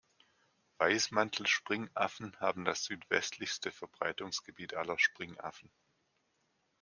[0.79, 5.69] Weißmantel-Springaffen haben das südwestlichste Verbreitungsgebiet aller Springaffen.